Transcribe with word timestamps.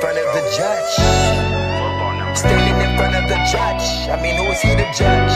front 0.00 0.18
of 0.18 0.26
the 0.34 0.42
judge. 0.56 0.94
Standing 2.36 2.78
in 2.82 2.96
front 2.96 3.14
of 3.14 3.28
the 3.28 3.38
judge. 3.50 3.86
I 4.10 4.20
mean, 4.20 4.36
who 4.36 4.50
is 4.50 4.60
he 4.60 4.70
to 4.70 4.86
judge? 4.96 5.34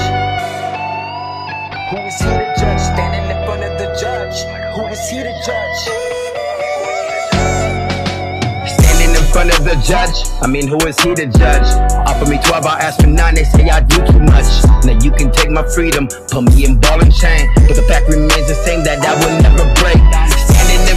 Who 1.91 1.98
is 2.06 2.18
he 2.18 2.27
to 2.27 2.54
judge? 2.59 2.80
Standing 2.80 3.27
in 3.30 3.38
front 3.46 3.62
of 3.62 3.79
the 3.79 3.88
judge. 4.00 4.36
Who 4.74 4.86
is 4.86 5.02
he 5.09 5.18
to 5.23 5.32
judge? 5.46 5.80
Standing 8.79 9.14
in 9.14 9.24
front 9.32 9.50
of 9.56 9.64
the 9.64 9.77
judge. 9.86 10.16
I 10.42 10.46
mean, 10.46 10.66
who 10.66 10.79
is 10.86 10.98
he 11.00 11.14
to 11.14 11.27
judge? 11.27 11.68
Offer 12.09 12.30
me 12.30 12.38
12, 12.43 12.66
I 12.66 12.80
ask 12.80 13.00
for 13.00 13.06
9, 13.06 13.34
they 13.34 13.45
say 13.45 13.68
I 13.68 13.80
do 13.80 13.96
too 14.06 14.20
much. 14.20 14.48
Now 14.84 14.98
you 15.02 15.12
can 15.12 15.30
take 15.32 15.50
my 15.50 15.66
freedom, 15.75 16.09
put 16.30 16.43
me 16.43 16.64
in 16.64 16.80
ball 16.80 17.00
and 17.00 17.14
chain. 17.14 17.48
But 17.55 17.77
the 17.77 17.83
fact 17.86 18.09
remains 18.09 18.48
the 18.48 18.59
same 18.66 18.83
that 18.84 18.98
I 19.05 19.14
will 19.22 19.42
never 19.42 19.64
break. 19.80 20.38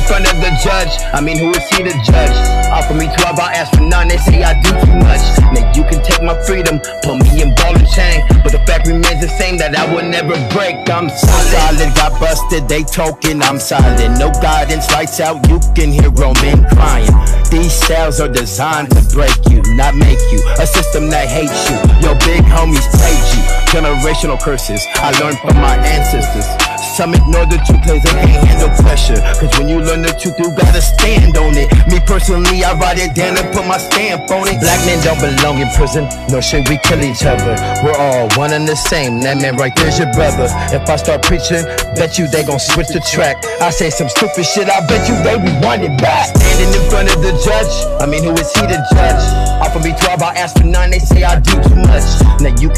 In 0.01 0.07
front 0.07 0.33
of 0.33 0.41
the 0.41 0.49
judge, 0.65 0.89
I 1.13 1.21
mean, 1.21 1.37
who 1.37 1.51
is 1.51 1.61
he 1.69 1.83
to 1.83 1.93
judge? 2.01 2.33
Offer 2.73 2.95
me 2.95 3.05
12, 3.05 3.37
I 3.37 3.53
ask 3.53 3.69
for 3.77 3.85
9, 3.85 4.07
they 4.07 4.17
say 4.17 4.41
I 4.41 4.57
do 4.59 4.73
too 4.81 4.97
much. 4.97 5.21
Now 5.53 5.69
you 5.77 5.85
can 5.85 6.01
take 6.01 6.23
my 6.25 6.33
freedom, 6.41 6.81
put 7.05 7.21
me 7.21 7.45
in 7.45 7.53
ball 7.53 7.77
and 7.77 7.87
chain, 7.87 8.25
but 8.41 8.51
the 8.51 8.59
fact 8.65 8.87
remains 8.87 9.21
the 9.21 9.29
same 9.37 9.61
that 9.61 9.77
I 9.77 9.85
will 9.93 10.03
never 10.03 10.33
break. 10.57 10.89
I'm 10.89 11.07
solid, 11.07 11.93
got 11.93 12.19
busted, 12.19 12.67
they 12.67 12.81
talking, 12.81 13.43
I'm 13.43 13.59
silent. 13.59 14.17
No 14.17 14.33
guidance, 14.41 14.89
lights 14.91 15.19
out, 15.21 15.47
you 15.47 15.61
can 15.77 15.93
hear 15.93 16.09
Roman 16.09 16.65
crying. 16.73 17.13
These 17.53 17.71
cells 17.71 18.19
are 18.19 18.31
designed 18.31 18.89
to 18.97 19.01
break 19.13 19.37
you, 19.53 19.61
not 19.77 19.93
make 19.93 20.19
you. 20.33 20.41
A 20.57 20.65
system 20.65 21.13
that 21.13 21.29
hates 21.29 21.69
you. 21.69 21.77
Your 22.01 22.17
big 22.25 22.41
homies 22.49 22.89
played 22.97 23.25
you. 23.37 23.41
Generational 23.69 24.41
curses 24.41 24.81
I 24.97 25.13
learned 25.21 25.37
from 25.39 25.61
my 25.61 25.77
ancestors. 25.77 26.70
Some 27.01 27.15
ignore 27.15 27.49
the 27.49 27.57
truth 27.65 27.81
cause 27.81 27.97
they 28.05 28.13
can't 28.13 28.45
handle 28.45 28.69
pressure. 28.85 29.17
Cause 29.41 29.49
when 29.57 29.65
you 29.65 29.81
learn 29.81 30.05
the 30.05 30.13
truth, 30.21 30.37
you 30.37 30.53
gotta 30.53 30.85
stand 30.85 31.33
on 31.33 31.57
it. 31.57 31.65
Me 31.89 31.97
personally, 32.05 32.61
I 32.61 32.77
write 32.77 33.01
it 33.01 33.17
down 33.17 33.41
and 33.41 33.49
put 33.49 33.65
my 33.65 33.81
stamp 33.81 34.29
on 34.29 34.45
it. 34.45 34.61
Black 34.61 34.77
men 34.85 35.01
don't 35.01 35.17
belong 35.17 35.57
in 35.57 35.65
prison, 35.73 36.05
nor 36.29 36.45
should 36.45 36.69
we 36.69 36.77
kill 36.85 37.01
each 37.01 37.25
other. 37.25 37.57
We're 37.81 37.97
all 37.97 38.29
one 38.37 38.53
and 38.53 38.69
the 38.69 38.77
same. 38.77 39.17
That 39.25 39.41
man 39.41 39.57
right 39.57 39.73
there's 39.81 39.97
your 39.97 40.13
brother. 40.13 40.45
If 40.69 40.85
I 40.85 40.95
start 41.01 41.25
preaching, 41.25 41.65
bet 41.97 42.21
you 42.21 42.29
they 42.29 42.45
gon' 42.45 42.61
switch 42.61 42.93
the 42.93 43.01
track. 43.01 43.41
I 43.57 43.73
say 43.73 43.89
some 43.89 44.05
stupid 44.05 44.45
shit, 44.45 44.69
I 44.69 44.85
bet 44.85 45.01
you 45.09 45.17
they 45.25 45.41
rewind 45.41 45.81
it 45.81 45.97
back. 45.97 46.29
Standing 46.37 46.69
in 46.69 46.85
front 46.85 47.09
of 47.09 47.17
the 47.25 47.33
judge, 47.41 47.73
I 47.97 48.05
mean, 48.05 48.29
who 48.29 48.37
is 48.37 48.53
he 48.53 48.61
to 48.61 48.77
judge? 48.93 49.25
Offer 49.57 49.81
me 49.81 49.97
12, 49.97 50.21
I 50.21 50.37
ask 50.37 50.53
for 50.53 50.69
9, 50.69 50.77
they 50.93 51.01
say 51.01 51.25
I 51.25 51.41
do 51.41 51.57
too 51.65 51.80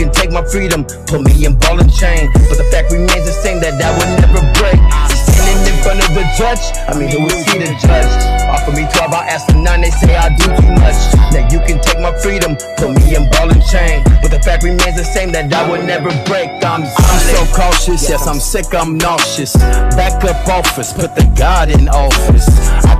can 0.03 0.11
take 0.11 0.31
my 0.31 0.43
freedom, 0.43 0.83
put 1.07 1.23
me 1.23 1.45
in 1.45 1.55
ball 1.59 1.79
and 1.79 1.87
chain. 1.87 2.27
But 2.51 2.59
the 2.59 2.67
fact 2.67 2.91
remains 2.91 3.23
the 3.23 3.35
same 3.39 3.63
that 3.63 3.79
I 3.79 3.91
will 3.95 4.11
never 4.19 4.43
break. 4.59 4.75
Standing 5.15 5.63
in 5.63 5.77
front 5.79 6.03
of 6.03 6.11
the 6.11 6.27
judge, 6.35 6.59
I 6.91 6.91
mean, 6.99 7.07
who 7.07 7.23
is 7.31 7.39
he 7.47 7.63
to 7.63 7.71
judge? 7.79 8.11
Offer 8.51 8.75
me 8.75 8.83
12, 8.83 9.13
I 9.15 9.23
ask 9.31 9.47
for 9.47 9.55
9, 9.55 9.63
they 9.63 9.91
say 9.91 10.15
I 10.19 10.27
do 10.35 10.51
too 10.59 10.75
much. 10.83 10.99
Now 11.31 11.47
you 11.47 11.59
can 11.63 11.79
take 11.79 12.03
my 12.03 12.11
freedom, 12.19 12.59
put 12.75 12.91
me 12.91 13.15
in 13.15 13.31
ball 13.31 13.47
and 13.47 13.63
chain. 13.63 14.03
But 14.19 14.35
the 14.35 14.43
fact 14.43 14.63
remains 14.63 14.99
the 14.99 15.07
same 15.07 15.31
that 15.31 15.47
I 15.53 15.63
will 15.71 15.83
never 15.83 16.11
break. 16.27 16.51
I'm, 16.67 16.83
I'm 16.83 17.23
so 17.31 17.41
cautious, 17.55 18.03
yes, 18.03 18.27
I'm 18.27 18.43
sick, 18.43 18.75
I'm 18.75 18.97
nauseous. 18.97 19.55
Back 19.95 20.19
up 20.27 20.43
office, 20.51 20.91
put 20.91 21.15
the 21.15 21.23
God 21.39 21.71
in 21.71 21.87
office. 21.87 22.47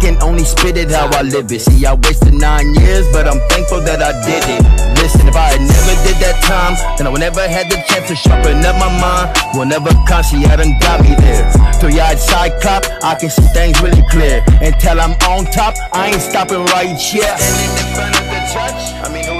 Can 0.04 0.22
only 0.22 0.44
spit 0.44 0.76
it 0.76 0.92
how 0.92 1.08
I 1.16 1.22
live 1.22 1.50
it. 1.54 1.62
See, 1.62 1.86
I 1.86 1.94
wasted 1.94 2.34
nine 2.34 2.76
years, 2.76 3.08
but 3.14 3.26
I'm 3.26 3.40
thankful 3.48 3.80
that 3.88 4.04
I 4.04 4.12
did 4.28 4.44
it. 4.52 4.60
Listen, 5.00 5.32
if 5.32 5.36
I 5.36 5.56
had 5.56 5.64
never 5.64 5.96
did 6.04 6.20
that 6.20 6.44
time, 6.44 6.76
then 6.98 7.08
I 7.08 7.10
would 7.10 7.24
never 7.24 7.40
had 7.40 7.72
the 7.72 7.80
chance 7.88 8.12
to 8.12 8.16
sharpen 8.16 8.60
up 8.68 8.76
my 8.76 8.92
mind. 9.00 9.32
Will 9.56 9.64
never 9.64 9.96
come, 10.04 10.22
see, 10.24 10.44
I 10.44 10.60
done 10.60 10.76
got 10.84 11.00
me 11.00 11.16
there. 11.24 11.48
Three-eyed 11.80 12.20
cyclop, 12.20 12.84
I 13.00 13.16
can 13.16 13.30
see 13.30 13.48
things 13.56 13.80
really 13.80 14.04
clear. 14.12 14.44
Until 14.60 15.00
I'm 15.00 15.16
on 15.32 15.48
top, 15.56 15.74
I 15.94 16.12
ain't 16.12 16.20
stopping 16.20 16.68
right 16.76 17.00
yet. 17.16 17.40
Standing 17.40 17.72
in 17.72 17.88
front 17.96 18.12
of 18.20 18.28
the 18.28 18.40
judge, 18.52 18.84
I 19.00 19.08
mean, 19.08 19.33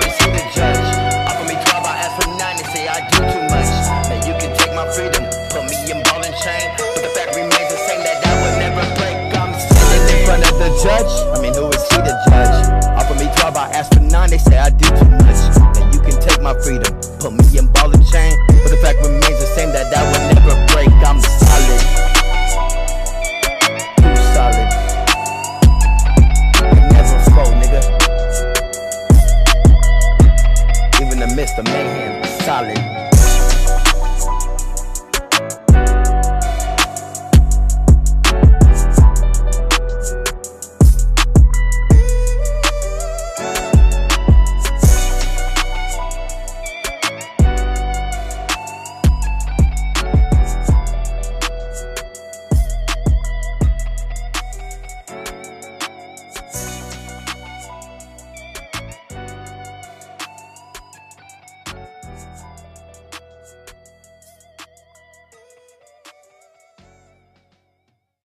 judge? 10.84 11.14
I 11.32 11.42
mean, 11.42 11.56
who 11.56 11.72
is 11.72 11.84
he 11.88 11.98
to 11.98 12.14
judge? 12.28 12.68
Offer 13.00 13.16
me 13.16 13.32
12, 13.40 13.56
I 13.56 13.72
ask 13.72 13.94
for 13.94 14.02
9, 14.02 14.30
they 14.30 14.38
say 14.38 14.58
I 14.58 14.70
do 14.70 14.86
too 14.86 15.10
much. 15.24 15.42
And 15.80 15.88
you 15.96 16.02
can 16.04 16.20
take 16.20 16.42
my 16.42 16.54
freedom, 16.60 16.92
put 17.24 17.32
me 17.32 17.58
in 17.58 17.72
ball 17.72 17.90
and 17.90 18.06
chain. 18.12 18.36
But 18.48 18.70
the 18.70 18.80
fact 18.84 19.00
remains 19.00 19.40
the 19.40 19.50
same 19.56 19.72
that 19.72 19.90
that 19.90 20.04
will 20.12 20.24
never 20.36 20.56
break. 20.76 20.92
I'm 21.08 21.20
solid. 21.22 22.04
amidst 31.24 31.56
the 31.56 31.64
mayhem, 31.64 32.24
solid. 32.44 33.13